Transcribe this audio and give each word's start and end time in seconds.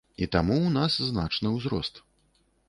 І 0.25 0.27
таму 0.35 0.55
ў 0.61 0.71
нас 0.77 0.97
значны 1.11 1.53
ўзрост. 1.59 2.03